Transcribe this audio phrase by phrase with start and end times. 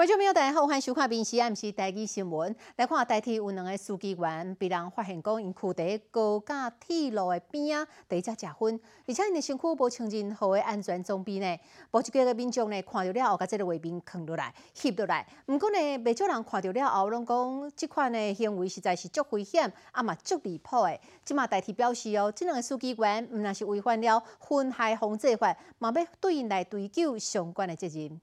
[0.00, 2.50] 观众朋友，大家好，欢迎收看《闽西 M C 台记新闻》。
[2.76, 11.58] 来看台铁有两个司机员被人发现讲，因跍在高架铁路的边啊，第一只食薰，而且因的身躯无穿任何的安全装备呢。
[11.90, 15.26] 无一几个民众呢，看到了后，把这个画面扛落来、翕落来。
[15.44, 20.98] 不过呢，未少人看到了后，拢讲这款的行为实在是足危险，啊嘛足离谱的。
[21.26, 28.18] 即马台铁表示哦，这两个司机员毋但是违反了危害防治法，嘛要对因来追究相关的责任。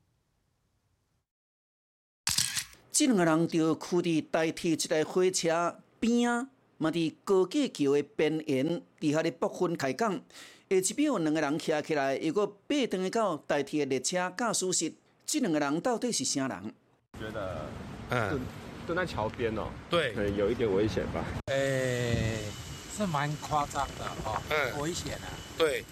[2.98, 6.48] 这两个人就跍伫代替一台火车边啊，
[6.80, 10.14] 嘛伫高架桥的边缘，伫遐咧剥分开讲。
[10.68, 14.92] 下一秒，两个人徛起来，又搁爬登去到代替的列车驾驶室。
[15.28, 16.74] 这两个人到底是啥人？
[17.20, 17.70] 觉得，
[18.10, 18.40] 嗯，
[18.88, 21.24] 蹲在桥边哦，对，有一点危险吧？
[21.54, 22.40] 诶，
[22.98, 25.86] 是蛮夸张的哦，嗯，危险啊，对。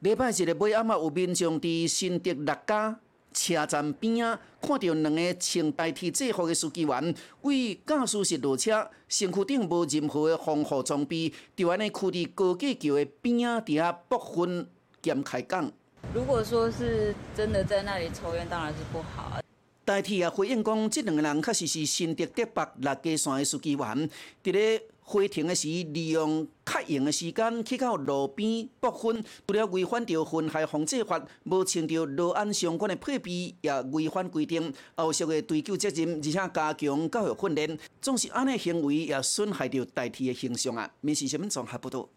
[0.00, 2.98] 礼拜日的尾暗啊，有民众伫新德六家。
[3.34, 14.66] 车站边啊，看到两个穿代替制服的司机员为驾驶室落车，身躯顶无任何的防护装备，就安尼跍伫高架桥的边啊，底下部分
[15.02, 15.70] 兼开讲。
[16.14, 19.40] 如果说是真的在那里抽烟，当然是不好。
[19.84, 24.08] 代替啊回应讲，这两个人确实是新德德北六家线的司机员，
[24.42, 24.82] 伫咧。
[25.06, 30.14] 花停的时，利用较闲的时间去到路边剥分，除了违反着
[30.48, 40.90] 《害防治法》，无穿着路安相关的配备，也违反规定，后续的追究责任，而且加强教育训练，总是安尼行为也损害着代替的形象啊！
[41.02, 42.08] 民事新闻综合报道。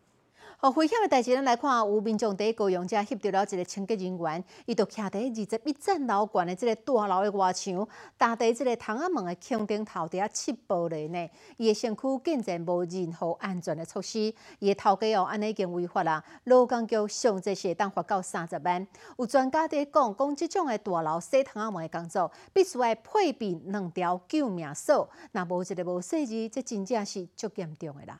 [0.60, 11.30] 好，危险的代志，咱来看，有民众伫高阳遮翕到了一个清洁人员，伊就徛伫二十一层楼高的这个大楼的外墙，搭伫这个窗仔门的墙顶头底下切玻璃呢。
[11.58, 16.24] 伊的身躯竟然无任何安全的措施，伊的头家哦，安尼已经违法啦。
[16.46, 18.88] 劳工局上这是当罚到三十万。
[19.20, 28.20] 有专家伫讲，讲这种的大楼洗窗仔门的工作，必须要配备两条救命锁，若无一个无细字，这真正是足严重的啦。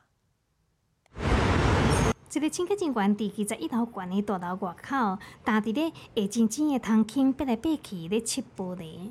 [2.34, 9.10] 一个清洁人员伫二十一楼高的大楼外口，搭伫咧黑晶晶的窗框，爬来爬去咧切玻璃。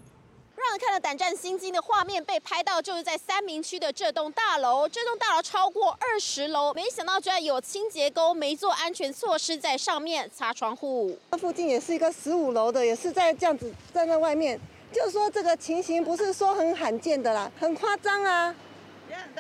[0.56, 4.88] 让人看了胆战心惊的画面被拍到，就是在三明区的这栋大楼。
[4.88, 11.18] 这栋大楼超过二十楼，没想到居然有清洁工没做安全措施在上面擦窗户。
[11.32, 14.60] 这附近也是一个十五楼的，也是在这样子站在外面，
[14.92, 18.54] 就是说这个情形不是说很罕见的啦，很夸张啊。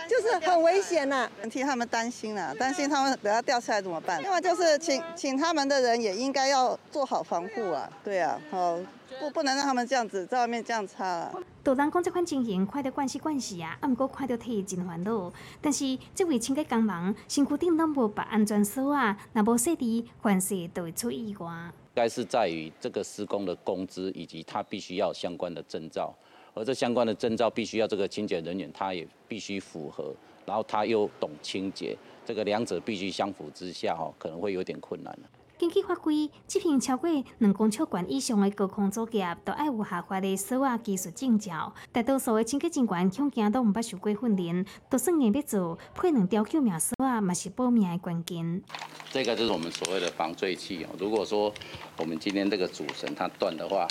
[0.07, 4.21] 就是很危险呐，替他们担心了，担心他们等下掉下来怎么办？
[4.21, 8.77] 另外就是请请他们的人也应该要做好防护啊，对啊，好
[9.19, 11.33] 不不能让他们这样子在外面这样擦了。
[11.63, 15.31] 多人讲这款情形看到惯是惯是啊，啊，不过看到体真烦恼。
[15.61, 21.47] 但是这位清洁工人身躯顶拢无绑安全锁啊，若无设置，凡事都会出意外。
[21.93, 26.13] 该是在于这个施工的工资以及他必须要相关的证照。
[26.57, 30.13] 而这相关的证照必须要这个清洁人员，他也必须符合，
[30.45, 35.29] 然后他又懂清洁，这个两者必须相辅之下，哈，可能会有点困难了。
[35.59, 37.09] 根据法规，执行超过
[37.39, 41.73] 两公尺管以上的高空作业，都爱有合法的锁啊技术证照。
[41.91, 48.61] 大多数的清洁人员恐惊都毋捌受过训练，都算硬要做，配两条救命锁啊，嘛是保命的关键。
[49.09, 50.89] 这个就是我们所谓的防坠器哦。
[50.99, 51.51] 如果说
[51.97, 53.87] 我们今天这个主绳它断的话，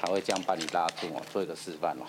[0.00, 2.04] 他会这样把你拉住哦，做一个示范哦。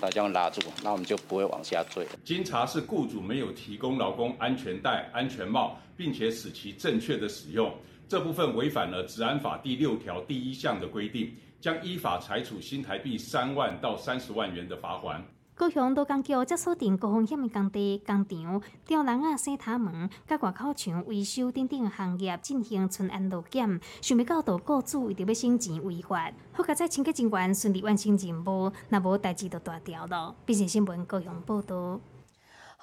[0.00, 2.04] 他这样拉住，那我们就不会往下坠。
[2.24, 7.72] 经查是雇主没有提供劳工安全带、安全帽，并且使其正确的使用，
[8.08, 15.24] 这部分违反了《治安法》第六条第一项的规定，将依法裁处新台币三万到三十万元的罚款。
[15.54, 30.34] 高雄都工局则锁定高风险的工地、工厂、吊篮啊、洗塔门、甲外口墙维修等等行业进行巡安路检，想要到导雇主为着要省钱违法，好加在清洁人员顺利完成任务，若无代志就大条了。
[30.44, 32.00] 毕竟新闻高雄报道。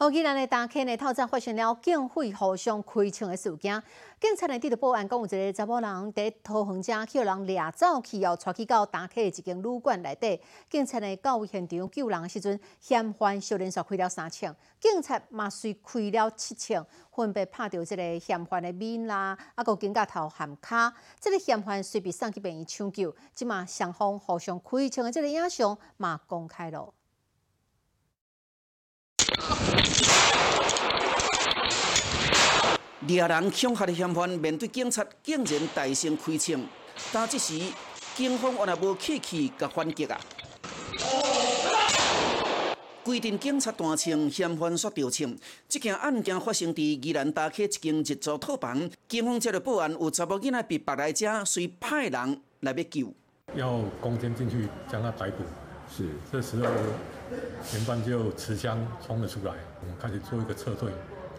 [0.01, 3.83] 好，今日呢，大溪呢透早发生了警匪互相开枪的事件。
[4.17, 10.39] 警察呢接到报案，讲有一个查某人在桃园车叫人掠走去，后带去到大溪的一间旅馆内底。
[10.69, 20.93] 警察呢到现场救人的时阵，嫌犯小连续开了三枪，警察嘛遂开了七枪，分别拍到这个嫌犯的面啦，啊个肩胛头含骹。
[21.19, 26.93] 这个嫌犯随被送去病院抢救，即嘛双方互相开枪的这个影像嘛公开了。
[33.07, 36.61] 猎人恐吓的嫌犯面对警察，竟然大声开枪。
[37.13, 37.57] 但这时
[38.13, 40.19] 警方原来无客气，甲反击啊！
[43.01, 45.33] 规定警察单枪，嫌犯却掉枪。
[45.69, 53.13] 这件案件发生伫宜兰大溪一间日租套房，警方接到报案，有查某囡仔被绑来者，随派人来要救。
[53.55, 55.43] 要攻坚进去将他逮捕。
[55.89, 56.65] 是，这时候
[57.63, 60.91] 嫌犯就持枪冲了出来，我们开始做一个撤退，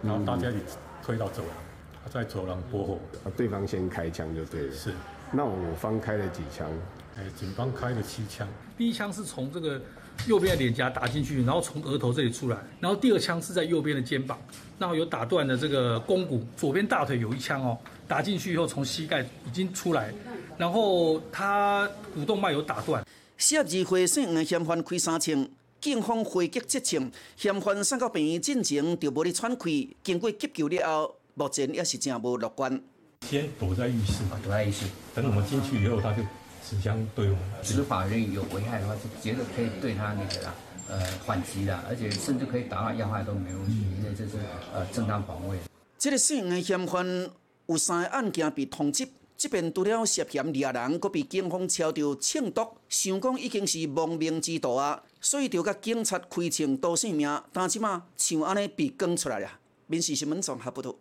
[0.03, 0.77] 然后大家一起
[1.11, 1.57] 推到走廊，
[2.05, 4.73] 他在走廊拨火，啊，对方先开枪就对了。
[4.73, 4.95] 是，
[5.33, 6.71] 那我方开了几枪？
[7.17, 8.47] 哎，警方开了七枪。
[8.79, 9.83] 第一枪是从这个
[10.29, 14.39] 右边的脸颊打进去，然后从额头这里出来，然后第二枪是在右边的肩膀，
[14.79, 20.15] 然后有打断的这个肱骨，左边大腿有一枪哦，打进去以后从膝盖已经出来，
[20.57, 23.05] 然后他股动脉有打断。
[23.37, 25.49] 四十二岁姓黄嫌犯开三枪，
[25.81, 32.79] 警方回击七枪，嫌犯送到病院进前就无咧喘气，经过急救了后，目前也是正无乐观。
[33.27, 34.85] 先躲在浴室嘛，躲在浴室，
[35.15, 36.23] 等我们进去以后，他就
[36.63, 37.43] 持枪对我们。
[37.63, 40.55] 执法人员有危害的话，就绝对可以对他那个啦，
[40.89, 44.33] 呃，反击的，而且甚至可以打到要害都没问题，因为这是
[44.75, 45.57] 呃正当防卫。
[45.99, 47.31] 这个姓的嫌犯
[47.69, 49.09] 有三个案件被通缉。
[49.37, 59.61] 这边除了涉嫌掠人，阁被警方敲着庆毒，想讲已经是亡命之徒啊，所以就甲警察开枪夺性命，但即马像安尼被讲出来了。
[59.87, 60.95] 民事新闻综合报道。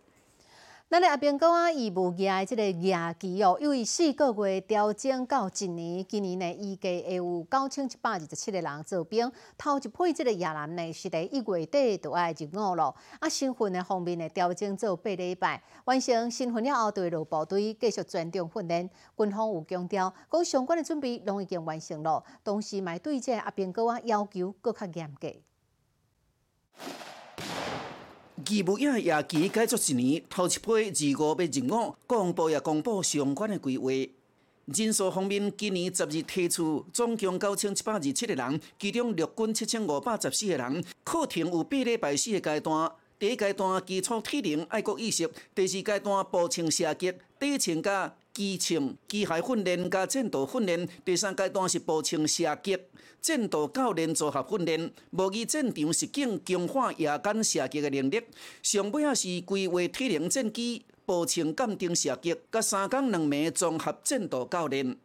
[0.90, 9.32] 咱的阿兵哥啊，义务役的这个役期哦，由于四个月调整到一年，今年呢，预计会有九千一百二十七个人做兵。
[9.56, 12.96] 头一批这个役男呢，是在一月底就爱入伍咯。
[13.20, 18.90] 啊，新训的方面呢，调整做八礼拜，完成新训了后，就会落部队继续专长训练。
[19.16, 25.32] 军方有强调，讲相关的准备拢已经完成了，同时嘛对这阿兵哥啊要求搁较严格。
[28.50, 33.92] 义务役夜期改作一年，头一批二五要入伍，国防部也公布相关的规划。
[34.66, 42.92] 人数方面，今年十二提出总共九千七百二七个人，其中陆军七千五百十四个人，课程有八礼拜四个阶段。
[43.20, 52.78] 第一阶段基础体能、爱国意识，第二阶段步枪射击、底层甲机枪、机械训练加战斗训练，第三阶段是步枪射击、
[53.22, 58.22] 战斗教练组合训练，模拟战场实景强化夜间射击的能力。
[58.62, 64.96] 上尾啊是规划体能战机、步枪鉴定射击，甲三岗两名综合战斗教练。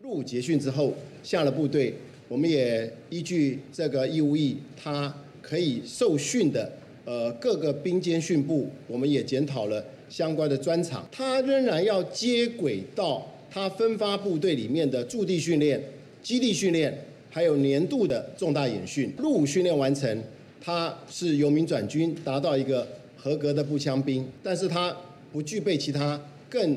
[0.00, 1.94] 入伍结训之后下了部队，
[2.28, 6.78] 我们也依据这个义务役，他可以受训的。
[7.04, 15.82] 呃，各个兵监训部，我们也检讨了相关的专场，他仍然要接轨到他分发部队里面的驻地训练、
[16.22, 16.94] 基地训练，
[17.30, 19.10] 还有年度的重大演训。
[19.16, 20.22] 入伍训练完成，
[20.60, 22.86] 他是由民转军，达到一个
[23.16, 24.94] 合格的步枪兵，但是他
[25.32, 26.76] 不具备其他更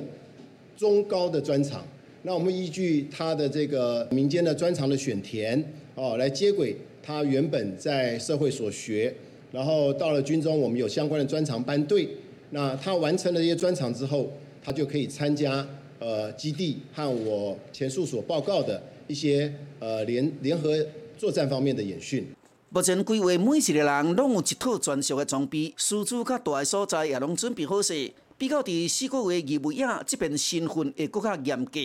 [0.78, 1.86] 中高的专长。
[2.22, 5.62] 那我们依据他的这个民间的专长的选填，
[5.96, 6.74] 哦，来接轨
[7.04, 9.14] 他原本在社会所学。
[9.52, 12.08] 然后到了军中，我们有相关的专长班队。
[12.56, 14.32] 那他完成了这些专长之后，
[14.64, 15.68] 他就可以参加
[16.00, 20.74] 呃基地和我前述所报告的一些呃联联合
[21.18, 22.26] 作战方面的演训。
[22.70, 28.10] 目前规划每一个人拢有一套专属的装备，输出较大的所在也拢准备好势。
[28.38, 31.82] 比较伫四个月义务役这边新训会更加严格。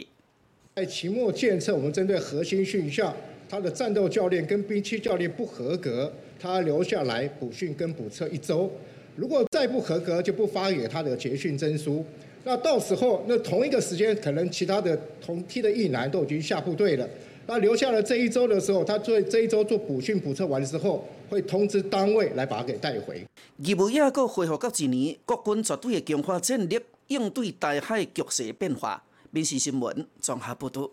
[0.77, 3.13] 在期末检测，我们针对核心训校，
[3.49, 6.13] 他的战斗教练跟兵器教练不合格。
[6.39, 8.71] 他留下来补训跟补测一周，
[9.17, 12.05] 如果再不合格，就不发给他的结训证书。
[12.45, 17.07] 那到时候，那同一个时间，可能其他的同梯的役男都已经下部队了。
[17.47, 23.23] 那留下了这一周的时候，他做这一周做补训补测完之后，会通知单位来把他给带回。
[23.59, 29.03] 义务役个恢复到一年，国军绝对会强化战力，应对大海局势变化。
[29.33, 30.91] 民事新闻综合报道。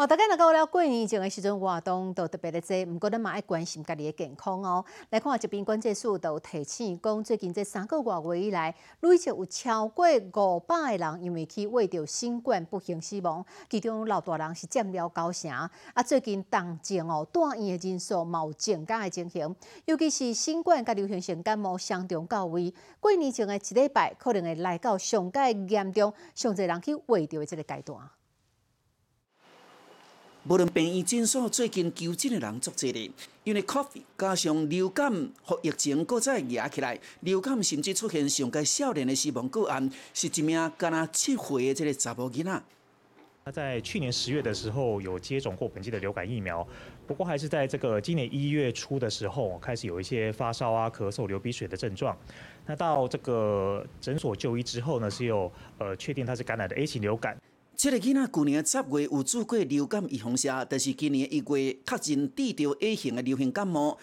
[0.00, 4.82] 哦，大家若到了过年前的时阵活动都特别的多，毋过咱嘛爱关心家己的健康哦。
[5.10, 15.50] 来看这边关键数都提醒讲，最近这三个月以来，累计有超过五百个人因为去为着新冠不幸死亡，其中老大人是占了九成。
[15.50, 19.54] 啊，最近重症哦，住院的人数有增加的情形，
[19.84, 28.00] 尤其是新冠甲流行性感冒相重到位，过年前的一礼拜可能会来到上界严重、上侪人去为着的这个阶段。
[30.50, 33.08] 无论病院诊所最近求诊的人足侪咧，
[33.44, 42.62] 因为 Covid 加上流感和疫情搁再压起来，流感甚至出现上届少年的死亡个案，是一名敢若七岁的这个查某囡仔。
[43.44, 46.66] 他在去年十月的时候有接种过本季的流感疫苗，
[47.06, 52.18] 不过还是在这个今年一月初的时候开始有一些发烧啊、咳嗽、流鼻水的症状。
[52.66, 57.38] 那到这个诊所就医之后呢，是有呃确定他是感染的 A 型流感。
[57.82, 63.96] 这个囡仔去年十月有做过流感预防针，但是今年一月确诊治疗 A 型的流行感冒，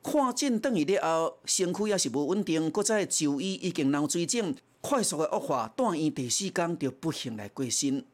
[0.00, 8.04] 看诊等于了后，身躯也是无稳定，搁再就医已经脑水肿，快速的恶化，住院第四天就不幸来过身。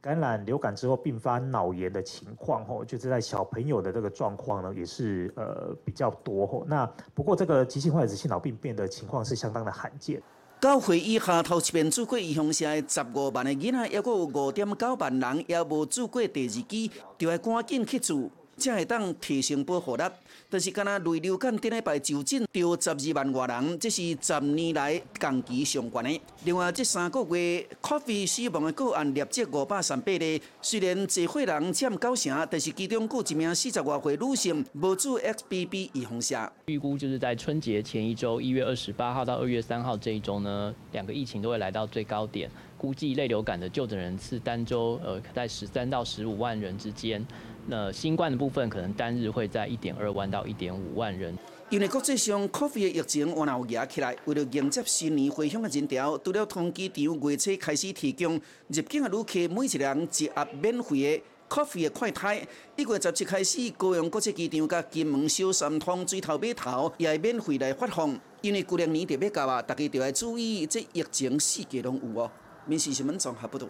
[0.00, 6.64] 感染流感之后并发脑炎的情况，吼，就是在小朋友的这个状况呢，也是呃比较多，吼。
[6.66, 10.22] 那不过这个急性坏死性脑病变的情况是相当的罕见。
[10.62, 16.88] 到会议下头一遍住过伊乡下的十五万的囡仔，还阁有五点九万人也无住过第二期，
[17.18, 18.30] 就要赶紧去住。
[18.56, 20.04] 才会当提升保护力，
[20.48, 26.20] 但是敢若类流感顶礼拜就诊着十二万外人，这是十年来同期上悬的。
[26.44, 36.52] 另外，这三个月 Coffee 死亡的个案累积五百三八例，虽然济岁人占九成，但是其中有一名四十外岁女性无做 XBB 预防下。
[36.66, 42.50] 预估就是在春节前一周，一月二十八号到二月三号这一周呢，两个疫情都会来到最高点。
[42.82, 47.24] 估计类流感的就诊人次单周呃在十三到十五万人之间。
[47.68, 51.32] 那新冠的部分可能单日会在一点二万到一点五万人。
[51.70, 55.88] 因为国际上 COVID 的疫情往后压起来，为了迎接新年回乡的人。
[55.88, 58.34] 潮，除了通机场月初开始提供
[58.66, 60.08] 入境的旅客每一人。
[60.18, 62.44] 一盒免费的 Coffee 的快胎，
[62.76, 68.18] 一月十七开始，高雄国际机场甲金门小三通水头码头也会免费来发放。
[68.40, 72.30] 因为过两年特别到啊，大家就要注意这疫情四界拢有哦。
[72.66, 73.66] 民事新闻综合报道。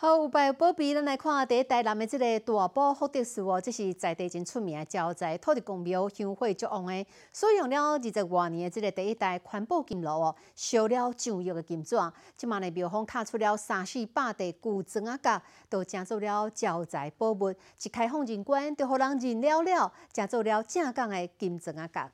[0.00, 22.08] 好，有拜宝贝，咱来看第一台南的这个大宝福德寺哦，这是在地真出名的招财土地公庙香火足旺的，使用了二十多年的这个第一代环保金炉哦，烧了上亿的金砖，即卖呢庙方卡出了三四百块古砖啊角，都建做了招财宝物，一开放人观，就互人认了了，建做了正港的金砖啊角。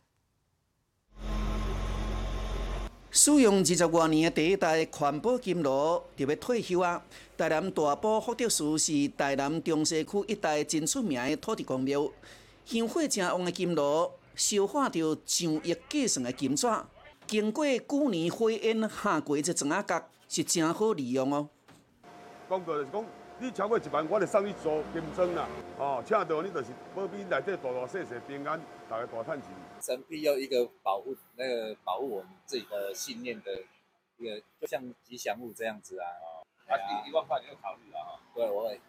[3.16, 7.00] 使用二十多年的第一代环保金炉就要退休啊！
[7.38, 12.10] 台南大埔福德寺是台南中西区一带真出名的土地公庙，
[12.64, 16.66] 香火正旺的金炉，烧化着上亿计算的金纸，
[17.28, 21.48] 经过九年火烟下过这砖仔角，是真好利用哦。
[23.40, 25.48] 你超过一万，我就送你做金砖啦。
[25.78, 29.50] 哦，请到你就是保庇内底大大小小平安，大家大赚钱。
[29.82, 33.52] 神必要一个保护，那个保护我们自己的信念的
[34.18, 36.06] 一个，就像吉祥物这样子啊。
[36.06, 38.20] 哦，他第一万块你就考虑了哈。
[38.34, 38.80] 对，我会，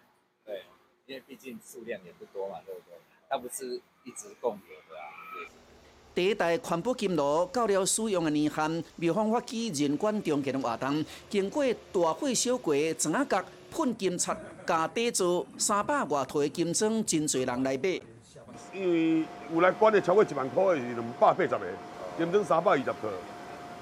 [0.45, 0.63] 对，
[1.07, 2.97] 因为毕竟数量也不多嘛，对不对？
[3.27, 5.09] 它不是一直供有的啊。
[6.13, 13.43] 第一代环保金炉到了使用的年限，庙方发起人管中间的活动，经过大火烧过，砖仔角
[13.75, 14.31] 喷金漆，
[14.65, 17.99] 加底座三百外套的金砖，真侪人来买。
[18.73, 21.59] 因为有来管的超过一万块的是两百八十个，
[22.17, 22.93] 金砖三百二十套，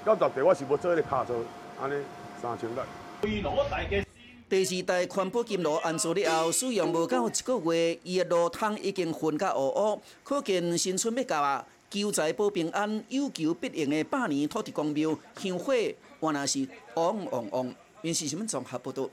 [0.04, 1.36] 到十地我是无做迄个卡座，
[1.80, 1.94] 安尼
[2.42, 2.82] 三千六。
[4.48, 11.64] 第二代环保金炉安装了后，使用无到一个月，伊的炉汤已经混甲乌乌，可见新春要到啊！
[11.88, 15.72] 求财保平安，有求必应的百年土地公庙香火，
[16.20, 17.72] 原来是旺旺旺。
[18.02, 19.08] 因是什么综合报道？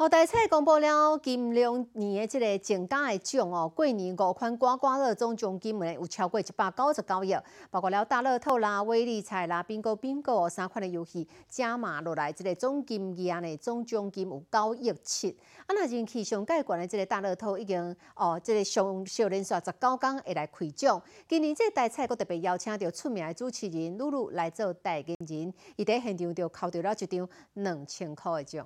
[0.00, 7.36] 好，大菜公布了金龙年的这个奖奖的奖哦，过年五款刮刮乐总奖金呢有超过一百九十九亿，
[7.68, 15.36] 包括了大乐透啦、威力彩啦、bingo bingo 三款的游戏加码落来，这个总金额呢总奖金有九亿七。
[15.66, 21.02] 啊，那人气上盖管的这个大乐透已经哦，这个上小连续十九天会来开奖。
[21.26, 28.64] 今年这个大菜阁特别邀请到出名的主持人露露来做代言人，伊在现场就扣到了一张两千块的奖。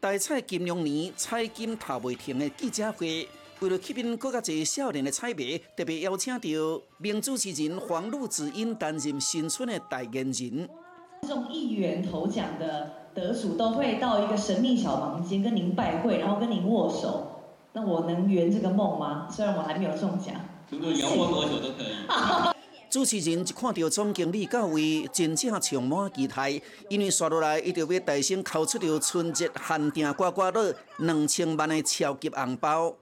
[0.00, 3.28] 大菜金融年彩金头未停的记者会，
[3.60, 6.48] 为了吸引更加多少年的彩迷，特别邀请到
[6.96, 10.68] 名主持人黄露子英担任新春的代言人。
[11.28, 17.42] 中亿元头奖的得主都会到一个神秘小房间跟您拜会，然后跟您握手。
[17.74, 19.28] 那我能圆这个梦吗？
[19.30, 20.34] 虽然我还没有中奖。
[20.70, 21.94] 如果要握多久都可以。
[22.90, 32.96] 主持人一看到总经理到位，真正充满期待，因为刷落来，伊就要大声敲出着春节限定刮刮乐两千万的超级红包。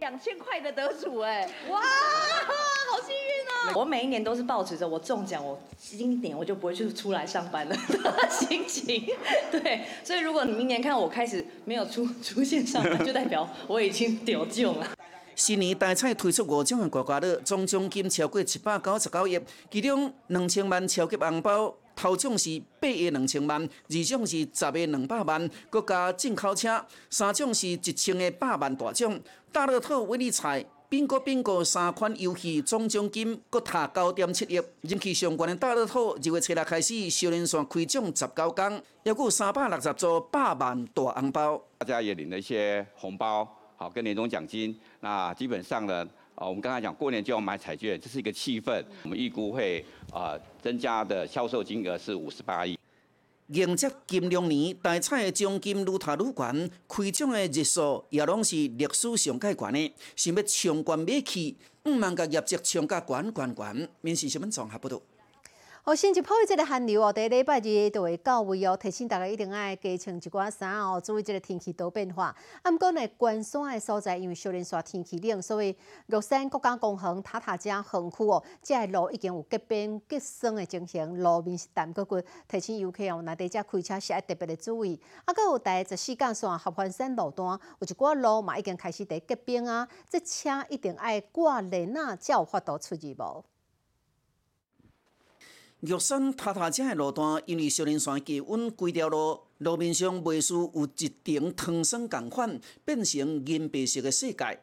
[0.00, 3.80] 两千块的得主哎，哇，好幸运哦！
[3.80, 9.06] 我每一年都是保持着我中奖，我今年我就不会去出来上班了 的心情。
[9.50, 14.88] 对，所以如果你明年看我开始没有出出现上班，就代表我已经丢救了。
[15.34, 29.18] 新年大彩推出五种的刮刮乐，总奖金超过七百九十九亿，其中两千万超级红包，头奖是八亿两千万，二奖是十亿两百万，国加进口车，三奖是一千个百万大奖。
[29.50, 43.61] 大乐透、威力彩、bingo bingo 三款游戏总奖金各达九点七亿，人气上悬的大乐透，二月初六开始小连线开奖十九天，还有三百六十组百万大红包，大家也领了一些红包。
[43.82, 48.80] 好，跟年终奖金，那基本上呢，啊，我们刚才讲过年就要买彩券，这是一个气氛。
[49.02, 52.78] 我们预估会啊增加的销售金额是五十八亿。
[53.48, 65.02] 迎接金龙年，大彩的奖金愈塔愈悬，开奖的日数也拢是历史上界悬的，想要冲冠买起，毋茫甲业绩冲甲悬悬悬，面试新闻综合报道。
[65.84, 72.26] 哦，新一波的这个寒流哦，第礼拜日就会到位哦，提醒大家一定爱加穿一寡衫哦，注意这个天气多变化。
[72.62, 85.00] 啊，毋过呢，关山的所在因为小连山天气冷，所以乐山国家公园塔塔江横区哦，这路已经有结冰结霜的情形，路面是淡谷谷，提醒游客哦，那伫遮开车是要特别的注意。
[85.24, 93.44] 啊，搁有第十四干线合欢山路段有一寡路嘛已经开始伫结冰啊，这车一定爱挂链啊，才有法度出入无。
[95.82, 104.60] 玉山塔塔井的路段，因为少林山低温，规条路路面上未输有一层汤霜共款，变成银白色的世界。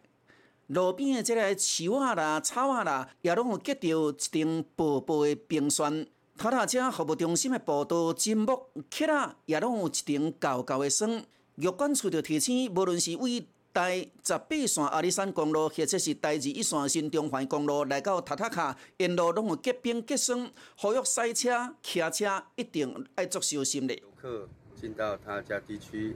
[0.68, 6.06] 路边的这个树啊啦、草啊啦，也拢有结着一层薄薄的冰霜。
[6.38, 11.22] 塔塔井服务中心的步道、金木、刻啊，也拢有一层厚厚的霜。
[11.56, 23.94] 玉管处着提醒，无论是为台十八线阿里山公路，或者是台二一线新中环公路，来到塔塔卡，沿路拢有结冰结霜，呼吁赛车、骑车一定要作小心的。
[23.96, 26.16] 游客进到他家地区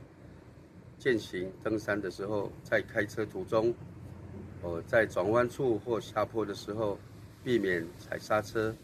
[0.98, 3.74] 践行登山的时候，在开车途中，
[4.62, 6.98] 哦，在转弯处或下坡的时候，
[7.44, 8.76] 避免踩刹车，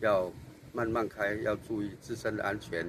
[0.00, 0.30] 要
[0.72, 2.86] 慢慢开，要注意自身的安全。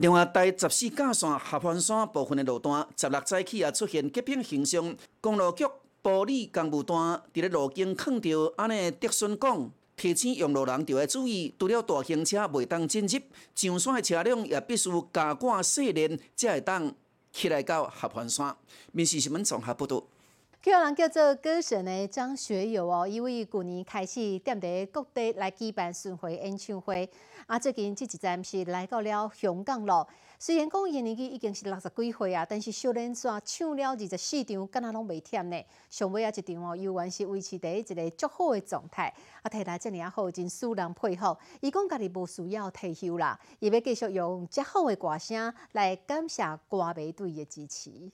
[0.00, 4.96] 另外，第十四架线合欢山部分的路段，十六早起也出现结冰现象。
[5.20, 5.62] 公路局
[6.02, 13.20] 玻璃工务段伫咧路径放着安尼的竹笋讲，提醒用路人就要注意，除了大型车袂当进入，
[13.54, 16.94] 上山的车辆也必须加挂细链，才会当
[17.30, 18.56] 起来到合欢山。
[18.92, 20.02] 民事新闻综合报道。
[20.62, 27.08] 叫人叫做歌神的张学友哦，因为去年开始踮伫各地来举办巡回演唱会，
[27.46, 30.06] 啊，最近这一站是来到了香港咯。
[30.38, 35.64] 虽然讲伊年纪已经是六十几岁啊，但是少年山唱了二十四场，敢若拢袂忝呢。
[35.88, 39.14] 上尾啊一场哦，依然是维持伫一个足好的状态。
[39.40, 41.34] 啊，睇来遮尔啊好，真使人佩服。
[41.62, 48.10] 伊讲家己无需要退休啦，伊要继续用遮好的歌声来感谢歌迷对伊的支持。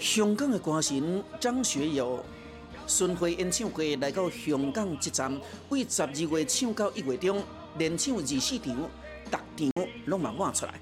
[0.00, 2.24] 香港的歌神张学友
[2.88, 7.40] 巡回演唱会来到香港一站，为十二月唱到一月中，
[7.76, 8.76] 连唱二四场，
[9.30, 10.74] 逐场拢嘛满出来。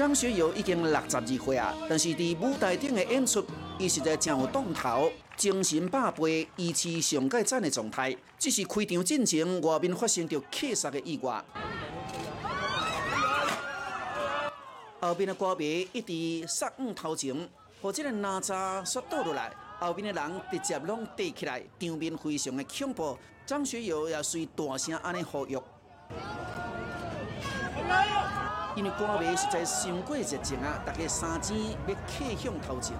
[0.00, 3.44] 张学友已经六十二岁啊，但是伫舞台顶的演出，
[3.78, 8.16] 伊实在真有档头，精神百倍，意气上盖赞的状态。
[8.38, 11.44] 只是开场进前，外面发生着气杀的意外，
[15.00, 17.36] 后边的歌迷一直杀往头前，
[17.82, 23.18] 和这个哪吒摔倒落来，后边的人直接拢跌起来，场面非常的恐怖。
[23.44, 25.58] 张学友也随大声安尼呼吁。
[28.76, 31.56] 因为歌迷实在伤过热情啊，大家三钱
[31.88, 32.96] 要客向头前。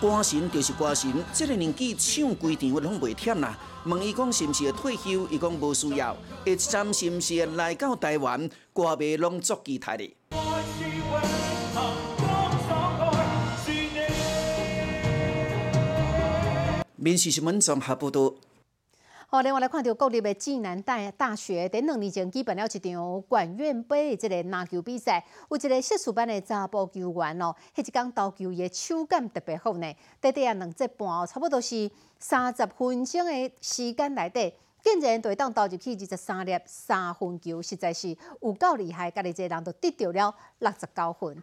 [0.00, 3.58] 歌神就是歌神，这个年纪唱规场拢袂忝啦。
[3.84, 5.26] 问伊讲是毋是会退休？
[5.28, 6.14] 伊讲无需要。
[6.14, 8.48] 下一站是毋是会来到台湾？
[8.72, 10.17] 歌迷拢足期待的。
[17.00, 18.34] 民事新闻综合报道。
[19.28, 29.94] 好，另外来看到国立的暨南大大学，顶两年前举办了一场管院杯的这个篮球比赛，有一个硕士班的查甫球员哦，迄一天投球的手感特别好呢。
[30.20, 39.08] 短短啊两节半哦，差不多是三十分钟的时间内底，竟然就当投入去二十三粒三分球，实在是有够厉害。
[39.08, 41.40] 家己这人都得到了六十九分。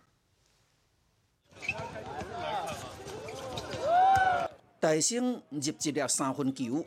[4.85, 6.85] 大声入一粒三分球，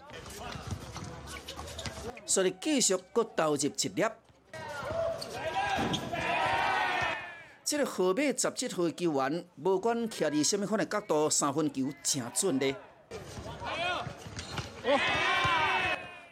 [2.25, 4.05] 所以继续搁投入一粒。
[7.65, 12.73] 这个号码十七号球员，无管徛伫什么款的角度，三分球正准的。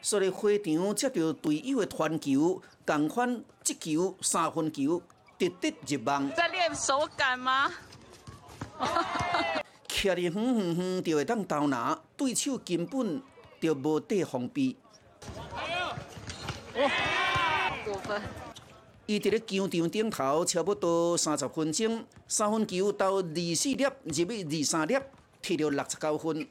[0.01, 5.03] 所以会场接到队友的传球，共款击球三分球，
[5.37, 6.31] 直直入网。
[6.31, 7.73] 在练手感吗？
[10.07, 13.21] 徛伫远远远就会当投篮，对手根本
[13.61, 14.77] 就无地防备。
[19.07, 24.97] 伊伫咧球场顶头差不多三十分钟，三分球投二四粒，入去二三粒，
[25.43, 26.49] 摕到六十九分。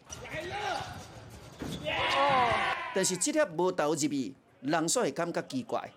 [2.94, 5.89] 但是即粒无投入去，人煞会感觉奇怪。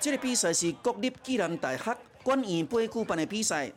[0.00, 3.72] 这个比赛是国立暨南大学管院杯举办的比赛，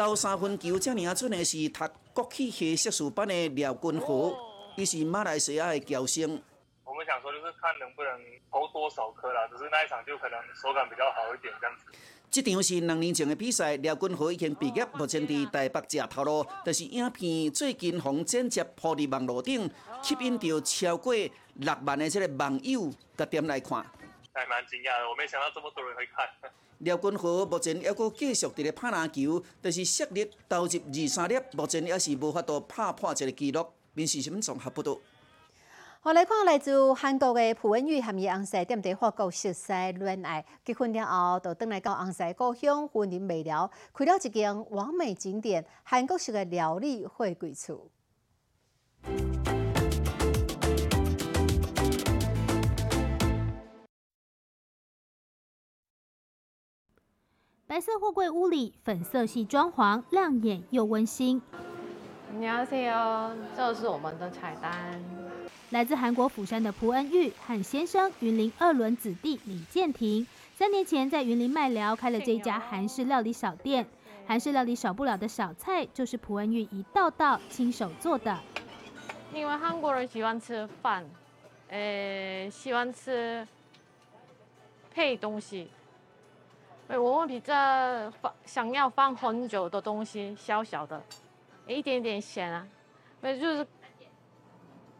[0.00, 1.84] 投三分球这尔准的是读
[2.14, 4.32] 国企系硕士班的廖君豪，
[4.74, 6.40] 伊是马来西亚的侨生。
[6.86, 8.10] 我们想说就是看能不能
[8.50, 11.84] 投多少颗啦，只是那一场就可能手感比较好一点这样子。
[12.30, 16.46] 这场是两年前的比赛，廖君豪已经毕业，目前在台北食头路。
[16.64, 21.14] 但是影片最近红剪接铺伫网络顶，吸引到超过
[21.56, 23.84] 六万的这个网友甲点来看。
[24.32, 26.26] 还蛮惊讶的，我没想到这么多人会看。
[26.78, 33.66] 廖君和目前还阁继续伫咧拍篮球，但是实力投入二三粒，目前也是无法度拍破这个纪录。
[33.92, 34.98] 面试新闻综合报道。
[36.02, 47.90] 好来看来自韩国的朴恩玉和伊翁婿踮伫法国熟悉恋爱，结婚了后就转来到翁婿故乡，婚姻未了，开了一间完美景点——韩国式的料理会贵厝。
[57.70, 61.40] 白色货柜屋里，粉色系装潢，亮眼又温馨。
[62.36, 62.64] 你好，
[63.56, 65.00] 这是我们的菜单。
[65.68, 73.86] 来自韩国釜山的朴恩玉和先生云林二轮子弟李建廷，三年前在云林麦寮开了这家韩式料理小店。
[74.26, 78.36] 韩式料理少不了的小菜，就是朴恩玉一道道亲手做的。
[79.32, 81.08] 因为韩国人喜欢吃饭，
[81.68, 83.46] 呃，喜欢吃
[84.92, 85.68] 配东西。
[86.98, 87.54] 我们比较
[88.20, 91.02] 放想要放很久的东西，小小的，
[91.66, 92.66] 一点点咸啊，
[93.20, 93.66] 那就是。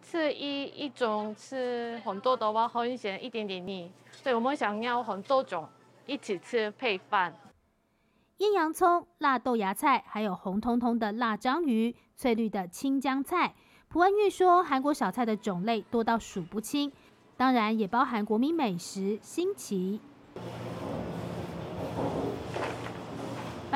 [0.02, 5.68] 吃一一种吃很多的话很咸，一点点腻，所以我们想要很多种
[6.04, 7.32] 一起吃配饭。
[8.38, 13.54] 腌洋葱、辣豆芽菜，还有红彤彤的辣章鱼、翠绿的青江菜。
[13.88, 16.90] 朴恩玉说，韩国小菜的种类多到数不清，
[17.36, 20.00] 当然也包含国民美食新奇。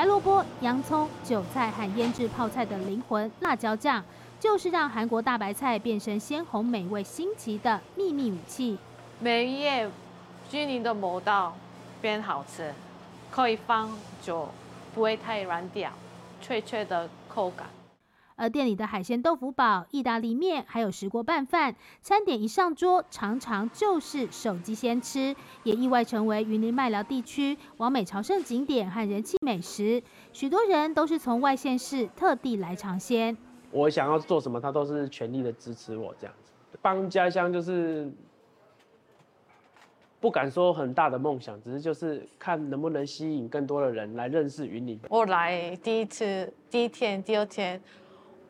[0.05, 4.05] 白萝卜、洋葱、韭菜和腌制泡菜的灵魂辣椒酱。
[4.39, 8.77] 就是让韩国大白菜变身鲜红美味新奇的秘密武器。
[9.19, 9.89] 每一页
[10.51, 11.57] 均匀的磨到
[12.03, 12.75] 变好吃，
[13.31, 13.89] 可以放
[14.21, 14.47] 久，
[14.95, 15.91] 不会太软掉，
[16.43, 17.67] 脆脆的口感。
[18.37, 30.03] 而店里的海鲜豆腐堡、意大利面，还有石锅拌饭，餐点一上桌，常常就是手机先吃，也意外成为云林麦寮地区完美朝圣景点和人气美食。
[30.33, 33.37] 许多人都是从外县市特地来尝鲜。
[33.71, 38.11] 我想要做什么，他都是全力的支持我这样子，帮家乡就是
[40.19, 44.99] 不敢说很大的梦想，只是就是看能不能吸引更多的人来认识云林。
[45.09, 47.81] 我来第一次第一天、第二天，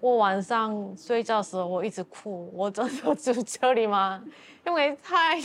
[0.05, 4.23] 我晚上睡觉时候我一直哭，我真的住这里吗？
[4.67, 5.41] 因为太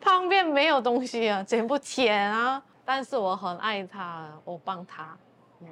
[0.00, 5.18] 旁边没有东西啊， 全部田啊，但是我很爱他，我帮他，
[5.62, 5.66] 嗯。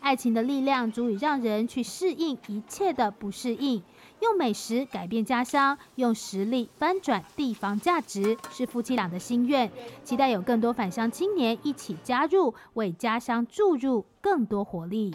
[0.00, 3.82] 爱情的力量足以让人去适应一切的不适应，
[4.20, 9.72] 用美食改变家乡，用实力翻转地方价值，是夫妻俩的心愿。
[10.04, 15.14] 期待有更多返乡青年一起加入，为家乡注入更多活力。